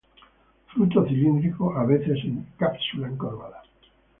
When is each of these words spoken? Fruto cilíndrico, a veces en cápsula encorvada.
Fruto 0.73 1.05
cilíndrico, 1.05 1.77
a 1.77 1.83
veces 1.85 2.17
en 2.23 2.43
cápsula 2.57 3.07
encorvada. 3.07 3.61